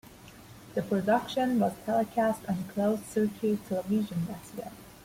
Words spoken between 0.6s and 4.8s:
The production was telecast on closed circuit television that year.